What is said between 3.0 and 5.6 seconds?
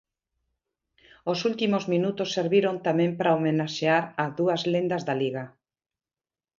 para homenaxear a dúas lendas da Liga.